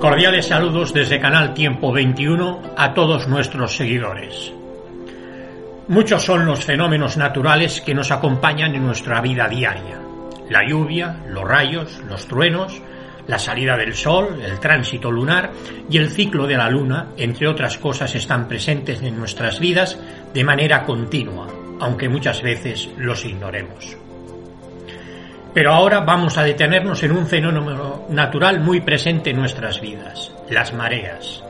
Cordiales 0.00 0.46
saludos 0.46 0.94
desde 0.94 1.20
Canal 1.20 1.52
Tiempo 1.52 1.92
21 1.92 2.62
a 2.74 2.94
todos 2.94 3.28
nuestros 3.28 3.76
seguidores. 3.76 4.50
Muchos 5.88 6.22
son 6.22 6.46
los 6.46 6.64
fenómenos 6.64 7.18
naturales 7.18 7.82
que 7.82 7.94
nos 7.94 8.10
acompañan 8.10 8.74
en 8.74 8.86
nuestra 8.86 9.20
vida 9.20 9.46
diaria. 9.46 10.00
La 10.48 10.66
lluvia, 10.66 11.16
los 11.28 11.44
rayos, 11.44 12.00
los 12.08 12.26
truenos, 12.26 12.80
la 13.26 13.38
salida 13.38 13.76
del 13.76 13.94
sol, 13.94 14.40
el 14.42 14.58
tránsito 14.58 15.10
lunar 15.10 15.50
y 15.90 15.98
el 15.98 16.08
ciclo 16.10 16.46
de 16.46 16.56
la 16.56 16.70
luna, 16.70 17.08
entre 17.18 17.46
otras 17.46 17.76
cosas, 17.76 18.14
están 18.14 18.48
presentes 18.48 19.02
en 19.02 19.18
nuestras 19.18 19.60
vidas 19.60 19.98
de 20.32 20.44
manera 20.44 20.84
continua, 20.84 21.46
aunque 21.80 22.08
muchas 22.08 22.42
veces 22.42 22.88
los 22.96 23.24
ignoremos. 23.24 23.96
Pero 25.52 25.72
ahora 25.72 26.00
vamos 26.00 26.38
a 26.38 26.44
detenernos 26.44 27.02
en 27.02 27.12
un 27.12 27.26
fenómeno 27.26 28.04
natural 28.08 28.60
muy 28.60 28.80
presente 28.80 29.30
en 29.30 29.36
nuestras 29.36 29.80
vidas, 29.80 30.32
las 30.48 30.72
mareas. 30.72 31.42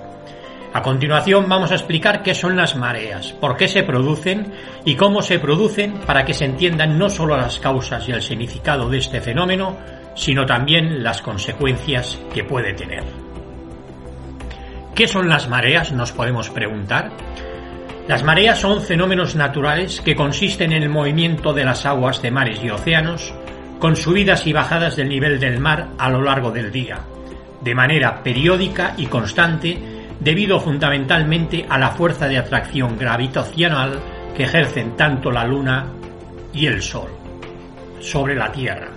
A 0.72 0.82
continuación 0.82 1.48
vamos 1.48 1.72
a 1.72 1.74
explicar 1.74 2.22
qué 2.22 2.32
son 2.32 2.56
las 2.56 2.76
mareas, 2.76 3.32
por 3.32 3.56
qué 3.56 3.66
se 3.66 3.82
producen 3.82 4.52
y 4.84 4.94
cómo 4.94 5.20
se 5.20 5.40
producen 5.40 5.94
para 6.06 6.24
que 6.24 6.32
se 6.32 6.44
entiendan 6.44 6.96
no 6.96 7.10
solo 7.10 7.36
las 7.36 7.58
causas 7.58 8.08
y 8.08 8.12
el 8.12 8.22
significado 8.22 8.88
de 8.88 8.98
este 8.98 9.20
fenómeno, 9.20 9.76
sino 10.14 10.46
también 10.46 11.02
las 11.02 11.22
consecuencias 11.22 12.20
que 12.32 12.44
puede 12.44 12.72
tener. 12.72 13.02
¿Qué 14.94 15.08
son 15.08 15.28
las 15.28 15.48
mareas? 15.48 15.92
Nos 15.92 16.12
podemos 16.12 16.50
preguntar. 16.50 17.10
Las 18.10 18.24
mareas 18.24 18.58
son 18.58 18.82
fenómenos 18.82 19.36
naturales 19.36 20.00
que 20.00 20.16
consisten 20.16 20.72
en 20.72 20.82
el 20.82 20.88
movimiento 20.88 21.52
de 21.52 21.64
las 21.64 21.86
aguas 21.86 22.20
de 22.20 22.32
mares 22.32 22.60
y 22.60 22.68
océanos 22.68 23.32
con 23.78 23.94
subidas 23.94 24.48
y 24.48 24.52
bajadas 24.52 24.96
del 24.96 25.08
nivel 25.08 25.38
del 25.38 25.60
mar 25.60 25.90
a 25.96 26.10
lo 26.10 26.20
largo 26.20 26.50
del 26.50 26.72
día, 26.72 26.98
de 27.60 27.72
manera 27.72 28.20
periódica 28.24 28.94
y 28.96 29.06
constante 29.06 29.78
debido 30.18 30.58
fundamentalmente 30.58 31.64
a 31.68 31.78
la 31.78 31.90
fuerza 31.90 32.26
de 32.26 32.38
atracción 32.38 32.98
gravitacional 32.98 34.00
que 34.36 34.42
ejercen 34.42 34.96
tanto 34.96 35.30
la 35.30 35.44
Luna 35.44 35.92
y 36.52 36.66
el 36.66 36.82
Sol 36.82 37.10
sobre 38.00 38.34
la 38.34 38.50
Tierra. 38.50 38.88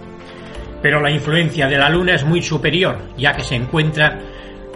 Pero 0.82 1.00
la 1.00 1.12
influencia 1.12 1.68
de 1.68 1.78
la 1.78 1.88
Luna 1.88 2.16
es 2.16 2.26
muy 2.26 2.42
superior, 2.42 2.98
ya 3.16 3.34
que 3.34 3.44
se 3.44 3.54
encuentra 3.54 4.20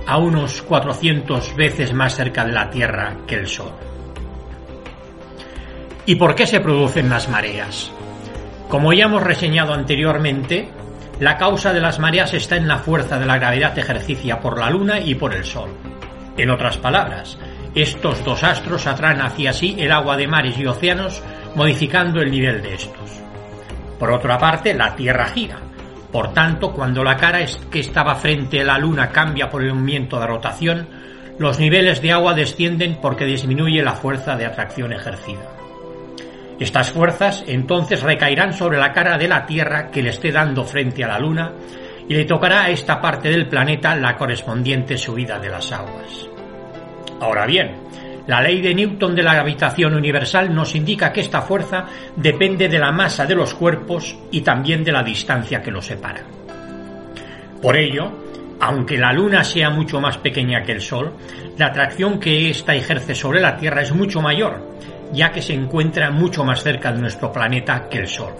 a 0.05 0.19
unos 0.19 0.61
400 0.61 1.55
veces 1.55 1.91
más 1.91 2.15
cerca 2.15 2.45
de 2.45 2.51
la 2.51 2.69
Tierra 2.69 3.17
que 3.25 3.33
el 3.33 3.47
Sol. 3.47 3.86
¿Y 6.07 6.15
por 6.15 6.35
qué 6.35 6.47
se 6.47 6.61
producen 6.61 7.09
las 7.09 7.27
mareas? 7.27 7.91
Como 8.69 8.93
ya 8.93 9.07
hemos 9.07 9.21
reseñado 9.21 9.73
anteriormente, 9.73 10.69
la 11.19 11.35
causa 11.35 11.73
de 11.73 11.81
las 11.81 11.99
mareas 11.99 12.33
está 12.33 12.55
en 12.55 12.65
la 12.65 12.77
fuerza 12.77 13.19
de 13.19 13.25
la 13.25 13.37
gravedad 13.37 13.77
ejercicia 13.77 14.39
por 14.39 14.57
la 14.57 14.69
Luna 14.69 15.01
y 15.01 15.15
por 15.15 15.35
el 15.35 15.43
Sol. 15.43 15.69
En 16.37 16.49
otras 16.49 16.77
palabras, 16.77 17.37
estos 17.75 18.23
dos 18.23 18.41
astros 18.45 18.87
atraen 18.87 19.19
hacia 19.19 19.51
sí 19.51 19.75
el 19.77 19.91
agua 19.91 20.15
de 20.15 20.29
mares 20.29 20.57
y 20.57 20.65
océanos, 20.65 21.21
modificando 21.55 22.21
el 22.21 22.31
nivel 22.31 22.61
de 22.61 22.75
estos. 22.75 23.21
Por 23.99 24.09
otra 24.09 24.37
parte, 24.37 24.73
la 24.73 24.95
Tierra 24.95 25.25
gira. 25.25 25.59
Por 26.09 26.31
tanto, 26.31 26.71
cuando 26.71 27.03
la 27.03 27.17
cara 27.17 27.39
que 27.69 27.81
estaba 27.81 28.15
frente 28.15 28.61
a 28.61 28.63
la 28.63 28.77
Luna 28.77 29.09
cambia 29.09 29.49
por 29.49 29.61
el 29.61 29.73
movimiento 29.73 30.21
de 30.21 30.27
rotación, 30.27 30.87
los 31.37 31.59
niveles 31.59 32.01
de 32.01 32.13
agua 32.13 32.33
descienden 32.33 32.97
porque 33.01 33.25
disminuye 33.25 33.83
la 33.83 33.91
fuerza 33.91 34.37
de 34.37 34.45
atracción 34.45 34.93
ejercida. 34.93 35.56
Estas 36.59 36.91
fuerzas 36.91 37.43
entonces 37.47 38.01
recaerán 38.01 38.53
sobre 38.53 38.79
la 38.79 38.91
cara 38.91 39.17
de 39.17 39.27
la 39.27 39.45
Tierra 39.45 39.91
que 39.91 40.01
le 40.01 40.09
esté 40.09 40.31
dando 40.31 40.63
frente 40.63 41.03
a 41.03 41.07
la 41.07 41.19
Luna 41.19 41.53
y 42.09 42.13
le 42.15 42.25
tocará 42.25 42.63
a 42.63 42.69
esta 42.69 42.99
parte 42.99 43.29
del 43.29 43.47
planeta 43.47 43.95
la 43.95 44.15
correspondiente 44.15 44.97
subida 44.97 45.37
de 45.39 45.49
las 45.49 45.71
aguas. 45.71 46.27
Ahora 47.19 47.45
bien, 47.45 47.75
la 48.27 48.41
ley 48.41 48.61
de 48.61 48.73
Newton 48.73 49.15
de 49.15 49.23
la 49.23 49.35
gravitación 49.35 49.93
universal 49.93 50.53
nos 50.53 50.75
indica 50.75 51.13
que 51.13 51.21
esta 51.21 51.41
fuerza 51.41 51.85
depende 52.15 52.67
de 52.67 52.79
la 52.79 52.91
masa 52.91 53.25
de 53.25 53.35
los 53.35 53.53
cuerpos 53.53 54.17
y 54.31 54.41
también 54.41 54.83
de 54.83 54.91
la 54.91 55.03
distancia 55.03 55.61
que 55.61 55.71
los 55.71 55.85
separa. 55.85 56.23
Por 57.61 57.77
ello, 57.77 58.11
aunque 58.59 58.97
la 58.97 59.13
Luna 59.13 59.43
sea 59.43 59.69
mucho 59.69 60.01
más 60.01 60.17
pequeña 60.17 60.63
que 60.63 60.73
el 60.73 60.81
Sol, 60.81 61.13
la 61.57 61.67
atracción 61.67 62.19
que 62.19 62.49
ésta 62.49 62.75
ejerce 62.75 63.15
sobre 63.15 63.39
la 63.39 63.57
Tierra 63.57 63.81
es 63.81 63.93
mucho 63.93 64.21
mayor, 64.21 64.61
ya 65.13 65.31
que 65.31 65.41
se 65.41 65.53
encuentra 65.53 66.11
mucho 66.11 66.43
más 66.43 66.63
cerca 66.63 66.91
de 66.91 66.99
nuestro 66.99 67.31
planeta 67.31 67.87
que 67.89 67.99
el 67.99 68.07
Sol. 68.07 68.33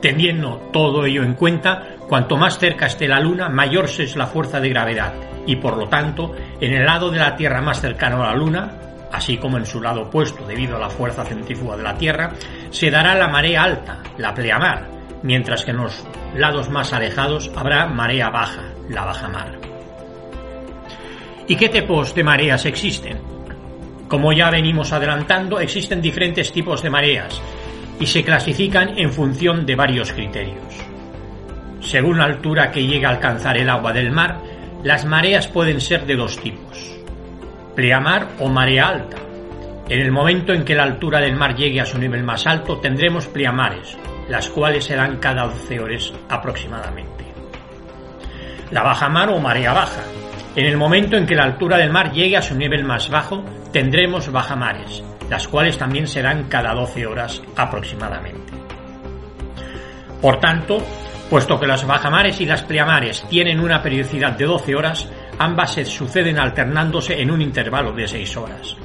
Teniendo 0.00 0.70
todo 0.72 1.04
ello 1.04 1.22
en 1.22 1.34
cuenta, 1.34 1.96
cuanto 2.08 2.36
más 2.36 2.58
cerca 2.58 2.86
esté 2.86 3.06
la 3.06 3.20
Luna, 3.20 3.48
mayor 3.48 3.84
es 3.84 4.16
la 4.16 4.26
fuerza 4.26 4.60
de 4.60 4.70
gravedad, 4.70 5.12
y 5.46 5.56
por 5.56 5.76
lo 5.76 5.88
tanto, 5.88 6.34
en 6.60 6.72
el 6.72 6.86
lado 6.86 7.10
de 7.10 7.18
la 7.18 7.36
Tierra 7.36 7.60
más 7.60 7.80
cercano 7.80 8.22
a 8.22 8.28
la 8.28 8.36
Luna, 8.36 8.72
así 9.12 9.36
como 9.36 9.58
en 9.58 9.66
su 9.66 9.80
lado 9.80 10.02
opuesto 10.02 10.46
debido 10.46 10.76
a 10.76 10.80
la 10.80 10.90
fuerza 10.90 11.24
centrífuga 11.24 11.76
de 11.76 11.82
la 11.82 11.96
Tierra, 11.96 12.32
se 12.70 12.90
dará 12.90 13.14
la 13.14 13.28
marea 13.28 13.64
alta, 13.64 13.98
la 14.16 14.32
pleamar, 14.32 14.88
mientras 15.22 15.64
que 15.64 15.72
en 15.72 15.78
los 15.78 16.04
lados 16.34 16.70
más 16.70 16.92
alejados 16.92 17.50
habrá 17.56 17.86
marea 17.86 18.30
baja, 18.30 18.62
la 18.88 19.04
bajamar. 19.04 19.58
¿Y 21.46 21.56
qué 21.56 21.68
tipos 21.68 22.14
de 22.14 22.24
mareas 22.24 22.64
existen? 22.64 23.39
Como 24.10 24.32
ya 24.32 24.50
venimos 24.50 24.92
adelantando, 24.92 25.60
existen 25.60 26.02
diferentes 26.02 26.50
tipos 26.50 26.82
de 26.82 26.90
mareas 26.90 27.40
y 28.00 28.06
se 28.06 28.24
clasifican 28.24 28.98
en 28.98 29.12
función 29.12 29.64
de 29.64 29.76
varios 29.76 30.12
criterios. 30.12 30.64
Según 31.80 32.18
la 32.18 32.24
altura 32.24 32.72
que 32.72 32.84
llega 32.84 33.08
a 33.08 33.12
alcanzar 33.12 33.56
el 33.56 33.70
agua 33.70 33.92
del 33.92 34.10
mar, 34.10 34.40
las 34.82 35.04
mareas 35.04 35.46
pueden 35.46 35.80
ser 35.80 36.06
de 36.06 36.16
dos 36.16 36.40
tipos. 36.40 36.90
Pleamar 37.76 38.26
o 38.40 38.48
marea 38.48 38.88
alta. 38.88 39.16
En 39.88 40.00
el 40.00 40.10
momento 40.10 40.52
en 40.52 40.64
que 40.64 40.74
la 40.74 40.82
altura 40.82 41.20
del 41.20 41.36
mar 41.36 41.54
llegue 41.54 41.80
a 41.80 41.86
su 41.86 41.96
nivel 41.96 42.24
más 42.24 42.48
alto, 42.48 42.78
tendremos 42.78 43.28
pleamares, 43.28 43.96
las 44.28 44.48
cuales 44.48 44.86
serán 44.86 45.18
cada 45.18 45.46
12 45.46 45.78
horas 45.78 46.12
aproximadamente. 46.28 47.26
La 48.72 48.82
bajamar 48.82 49.28
o 49.28 49.38
marea 49.38 49.72
baja. 49.72 50.02
En 50.56 50.66
el 50.66 50.76
momento 50.76 51.16
en 51.16 51.26
que 51.26 51.36
la 51.36 51.44
altura 51.44 51.76
del 51.76 51.90
mar 51.90 52.10
llegue 52.10 52.36
a 52.36 52.42
su 52.42 52.56
nivel 52.56 52.82
más 52.82 53.08
bajo, 53.08 53.44
tendremos 53.72 54.30
bajamares, 54.30 55.02
las 55.28 55.46
cuales 55.48 55.78
también 55.78 56.06
serán 56.06 56.44
cada 56.44 56.74
12 56.74 57.06
horas 57.06 57.42
aproximadamente. 57.56 58.52
Por 60.20 60.38
tanto, 60.38 60.78
puesto 61.30 61.58
que 61.58 61.66
las 61.66 61.86
bajamares 61.86 62.40
y 62.40 62.46
las 62.46 62.62
pleamares 62.62 63.24
tienen 63.28 63.60
una 63.60 63.82
periodicidad 63.82 64.32
de 64.32 64.44
12 64.44 64.74
horas, 64.74 65.08
ambas 65.38 65.74
se 65.74 65.84
suceden 65.84 66.38
alternándose 66.38 67.20
en 67.20 67.30
un 67.30 67.40
intervalo 67.40 67.92
de 67.92 68.06
6 68.06 68.36
horas. 68.36 68.76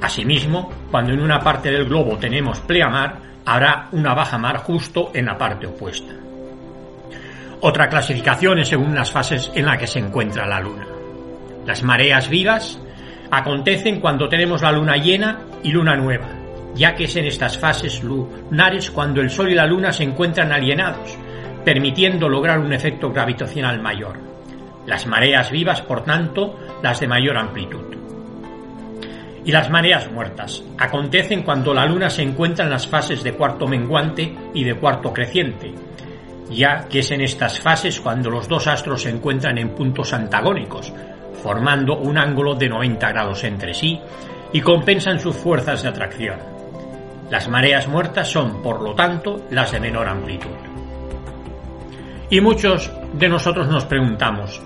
Asimismo, 0.00 0.70
cuando 0.90 1.12
en 1.12 1.20
una 1.20 1.40
parte 1.40 1.70
del 1.70 1.86
globo 1.86 2.16
tenemos 2.18 2.60
pleamar, 2.60 3.16
habrá 3.44 3.88
una 3.92 4.14
bajamar 4.14 4.58
justo 4.58 5.10
en 5.14 5.26
la 5.26 5.36
parte 5.36 5.66
opuesta. 5.66 6.14
Otra 7.62 7.88
clasificación 7.88 8.58
es 8.60 8.68
según 8.68 8.94
las 8.94 9.10
fases 9.10 9.50
en 9.54 9.66
las 9.66 9.76
que 9.76 9.86
se 9.86 9.98
encuentra 9.98 10.46
la 10.46 10.60
Luna. 10.60 10.86
Las 11.66 11.82
mareas 11.82 12.30
vivas 12.30 12.80
acontecen 13.30 14.00
cuando 14.00 14.28
tenemos 14.28 14.62
la 14.62 14.72
luna 14.72 14.96
llena 14.96 15.40
y 15.62 15.70
luna 15.70 15.96
nueva, 15.96 16.28
ya 16.74 16.94
que 16.94 17.04
es 17.04 17.16
en 17.16 17.26
estas 17.26 17.58
fases 17.58 18.02
lunares 18.02 18.90
cuando 18.90 19.20
el 19.20 19.30
Sol 19.30 19.50
y 19.50 19.54
la 19.54 19.66
Luna 19.66 19.92
se 19.92 20.04
encuentran 20.04 20.52
alienados, 20.52 21.16
permitiendo 21.64 22.28
lograr 22.28 22.58
un 22.58 22.72
efecto 22.72 23.10
gravitacional 23.10 23.80
mayor. 23.80 24.18
Las 24.86 25.06
mareas 25.06 25.50
vivas, 25.50 25.82
por 25.82 26.04
tanto, 26.04 26.58
las 26.82 27.00
de 27.00 27.08
mayor 27.08 27.36
amplitud. 27.36 27.96
Y 29.44 29.52
las 29.52 29.70
mareas 29.70 30.10
muertas 30.10 30.62
acontecen 30.78 31.42
cuando 31.42 31.72
la 31.72 31.86
Luna 31.86 32.10
se 32.10 32.22
encuentra 32.22 32.64
en 32.64 32.70
las 32.70 32.86
fases 32.86 33.22
de 33.22 33.32
cuarto 33.32 33.66
menguante 33.66 34.34
y 34.52 34.64
de 34.64 34.74
cuarto 34.74 35.12
creciente, 35.12 35.72
ya 36.50 36.86
que 36.88 36.98
es 36.98 37.10
en 37.10 37.22
estas 37.22 37.58
fases 37.60 38.00
cuando 38.00 38.28
los 38.30 38.48
dos 38.48 38.66
astros 38.66 39.02
se 39.02 39.10
encuentran 39.10 39.56
en 39.58 39.70
puntos 39.70 40.12
antagónicos, 40.12 40.92
formando 41.42 41.98
un 41.98 42.18
ángulo 42.18 42.54
de 42.54 42.68
90 42.68 43.08
grados 43.08 43.44
entre 43.44 43.74
sí 43.74 44.00
y 44.52 44.60
compensan 44.60 45.20
sus 45.20 45.36
fuerzas 45.36 45.82
de 45.82 45.88
atracción. 45.88 46.38
Las 47.30 47.48
mareas 47.48 47.86
muertas 47.86 48.28
son, 48.28 48.60
por 48.62 48.80
lo 48.82 48.94
tanto, 48.94 49.46
las 49.50 49.70
de 49.72 49.80
menor 49.80 50.08
amplitud. 50.08 50.50
Y 52.28 52.40
muchos 52.40 52.90
de 53.12 53.28
nosotros 53.28 53.68
nos 53.68 53.84
preguntamos, 53.84 54.60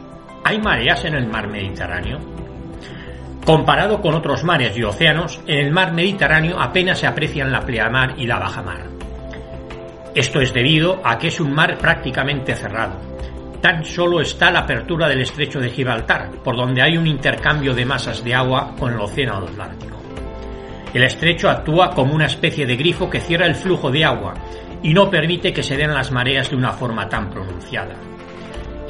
¿hay 0.44 0.58
mareas 0.60 1.04
en 1.04 1.14
el 1.14 1.26
mar 1.26 1.48
Mediterráneo? 1.48 2.18
Comparado 3.44 4.00
con 4.00 4.14
otros 4.14 4.44
mares 4.44 4.76
y 4.76 4.82
océanos, 4.82 5.42
en 5.46 5.58
el 5.58 5.70
mar 5.70 5.92
Mediterráneo 5.92 6.58
apenas 6.58 6.98
se 6.98 7.06
aprecian 7.06 7.52
la 7.52 7.60
pleamar 7.60 8.14
y 8.18 8.26
la 8.26 8.38
bajamar. 8.38 8.84
Esto 10.14 10.40
es 10.40 10.54
debido 10.54 11.00
a 11.04 11.18
que 11.18 11.28
es 11.28 11.40
un 11.40 11.52
mar 11.52 11.76
prácticamente 11.76 12.54
cerrado. 12.54 12.98
Tan 13.64 13.82
solo 13.82 14.20
está 14.20 14.50
la 14.50 14.58
apertura 14.58 15.08
del 15.08 15.22
estrecho 15.22 15.58
de 15.58 15.70
Gibraltar, 15.70 16.30
por 16.44 16.54
donde 16.54 16.82
hay 16.82 16.98
un 16.98 17.06
intercambio 17.06 17.72
de 17.72 17.86
masas 17.86 18.22
de 18.22 18.34
agua 18.34 18.74
con 18.78 18.92
el 18.92 19.00
océano 19.00 19.38
Atlántico. 19.38 19.96
El 20.92 21.02
estrecho 21.02 21.48
actúa 21.48 21.88
como 21.88 22.14
una 22.14 22.26
especie 22.26 22.66
de 22.66 22.76
grifo 22.76 23.08
que 23.08 23.22
cierra 23.22 23.46
el 23.46 23.54
flujo 23.54 23.90
de 23.90 24.04
agua 24.04 24.34
y 24.82 24.92
no 24.92 25.08
permite 25.08 25.54
que 25.54 25.62
se 25.62 25.78
den 25.78 25.94
las 25.94 26.12
mareas 26.12 26.50
de 26.50 26.56
una 26.56 26.72
forma 26.72 27.08
tan 27.08 27.30
pronunciada. 27.30 27.94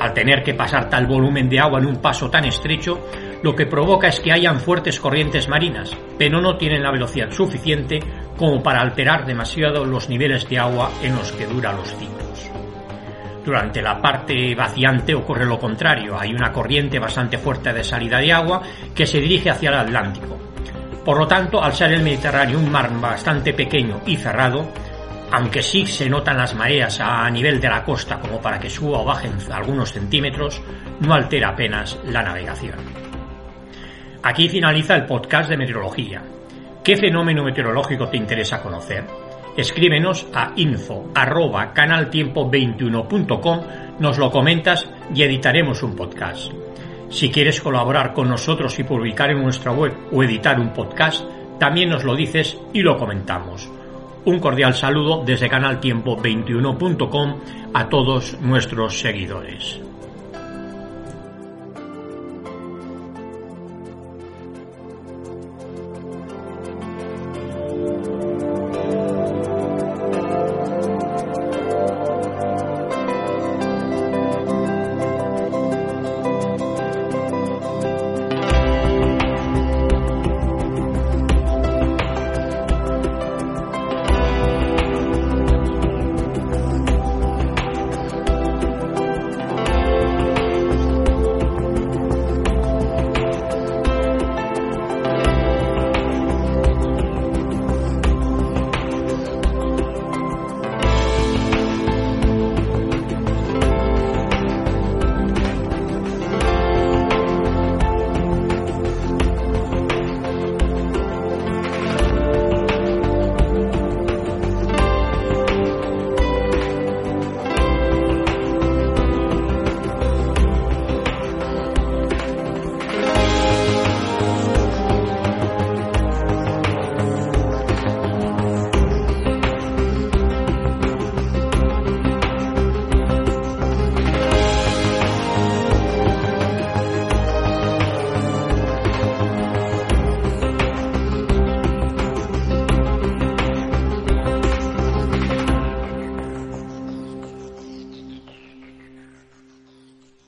Al 0.00 0.12
tener 0.12 0.42
que 0.42 0.54
pasar 0.54 0.90
tal 0.90 1.06
volumen 1.06 1.48
de 1.48 1.60
agua 1.60 1.78
en 1.78 1.86
un 1.86 2.02
paso 2.02 2.28
tan 2.28 2.44
estrecho, 2.44 2.98
lo 3.44 3.54
que 3.54 3.66
provoca 3.66 4.08
es 4.08 4.18
que 4.18 4.32
hayan 4.32 4.58
fuertes 4.58 4.98
corrientes 4.98 5.48
marinas, 5.48 5.96
pero 6.18 6.40
no 6.40 6.56
tienen 6.56 6.82
la 6.82 6.90
velocidad 6.90 7.30
suficiente 7.30 8.00
como 8.36 8.60
para 8.60 8.80
alterar 8.80 9.24
demasiado 9.24 9.84
los 9.84 10.08
niveles 10.08 10.48
de 10.48 10.58
agua 10.58 10.90
en 11.00 11.14
los 11.14 11.30
que 11.30 11.46
duran 11.46 11.76
los 11.76 11.94
ciclos. 11.94 12.23
Durante 13.44 13.82
la 13.82 14.00
parte 14.00 14.54
vaciante 14.54 15.14
ocurre 15.14 15.44
lo 15.44 15.58
contrario, 15.58 16.18
hay 16.18 16.32
una 16.32 16.50
corriente 16.50 16.98
bastante 16.98 17.36
fuerte 17.36 17.74
de 17.74 17.84
salida 17.84 18.18
de 18.18 18.32
agua 18.32 18.62
que 18.94 19.06
se 19.06 19.20
dirige 19.20 19.50
hacia 19.50 19.68
el 19.68 19.76
Atlántico. 19.76 20.38
Por 21.04 21.18
lo 21.18 21.28
tanto, 21.28 21.62
al 21.62 21.74
ser 21.74 21.92
el 21.92 22.02
Mediterráneo 22.02 22.58
un 22.58 22.72
mar 22.72 22.90
bastante 22.98 23.52
pequeño 23.52 24.00
y 24.06 24.16
cerrado, 24.16 24.66
aunque 25.30 25.60
sí 25.60 25.84
se 25.84 26.08
notan 26.08 26.38
las 26.38 26.54
mareas 26.54 26.98
a 27.00 27.28
nivel 27.28 27.60
de 27.60 27.68
la 27.68 27.84
costa 27.84 28.18
como 28.18 28.40
para 28.40 28.58
que 28.58 28.70
suba 28.70 29.00
o 29.00 29.04
bajen 29.04 29.32
algunos 29.52 29.92
centímetros, 29.92 30.62
no 31.00 31.12
altera 31.12 31.50
apenas 31.50 31.98
la 32.06 32.22
navegación. 32.22 32.78
Aquí 34.22 34.48
finaliza 34.48 34.94
el 34.94 35.04
podcast 35.04 35.50
de 35.50 35.58
meteorología. 35.58 36.22
¿Qué 36.82 36.96
fenómeno 36.96 37.44
meteorológico 37.44 38.08
te 38.08 38.16
interesa 38.16 38.62
conocer? 38.62 39.04
Escríbenos 39.56 40.26
a 40.34 40.52
info 40.56 41.10
canaltiempo21.com, 41.14 43.60
nos 44.00 44.18
lo 44.18 44.28
comentas 44.30 44.90
y 45.14 45.22
editaremos 45.22 45.84
un 45.84 45.94
podcast. 45.94 46.50
Si 47.08 47.30
quieres 47.30 47.60
colaborar 47.60 48.12
con 48.12 48.28
nosotros 48.28 48.76
y 48.80 48.84
publicar 48.84 49.30
en 49.30 49.42
nuestra 49.42 49.70
web 49.70 49.94
o 50.10 50.24
editar 50.24 50.58
un 50.58 50.72
podcast, 50.72 51.24
también 51.60 51.90
nos 51.90 52.02
lo 52.02 52.16
dices 52.16 52.58
y 52.72 52.80
lo 52.80 52.96
comentamos. 52.96 53.70
Un 54.24 54.40
cordial 54.40 54.74
saludo 54.74 55.22
desde 55.24 55.48
canaltiempo21.com 55.48 57.36
a 57.74 57.88
todos 57.88 58.36
nuestros 58.40 58.98
seguidores. 58.98 59.80